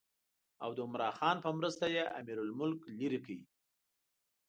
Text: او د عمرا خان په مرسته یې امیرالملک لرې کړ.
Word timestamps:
او 0.63 0.69
د 0.77 0.79
عمرا 0.85 1.09
خان 1.17 1.37
په 1.45 1.49
مرسته 1.57 1.85
یې 1.95 2.03
امیرالملک 2.19 2.79
لرې 2.99 3.19
کړ. 3.25 3.37